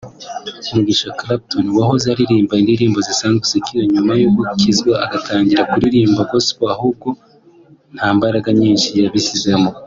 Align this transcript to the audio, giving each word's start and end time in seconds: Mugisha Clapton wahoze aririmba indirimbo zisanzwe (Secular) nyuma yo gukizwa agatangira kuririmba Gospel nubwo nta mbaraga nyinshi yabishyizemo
Mugisha 0.73 1.07
Clapton 1.19 1.65
wahoze 1.77 2.05
aririmba 2.13 2.53
indirimbo 2.61 2.97
zisanzwe 3.07 3.45
(Secular) 3.53 3.85
nyuma 3.93 4.13
yo 4.23 4.29
gukizwa 4.37 4.93
agatangira 5.05 5.67
kuririmba 5.71 6.27
Gospel 6.31 6.69
nubwo 6.79 7.09
nta 7.95 8.07
mbaraga 8.15 8.49
nyinshi 8.61 8.87
yabishyizemo 9.03 9.69